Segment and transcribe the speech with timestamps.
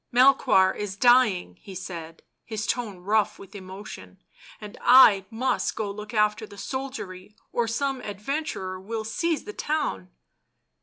[0.11, 4.17] "Melehoir is dying," he said, his tone rough with emotion,"
[4.59, 10.09] and I must go look after the soldiery or some adventurer will seize the town."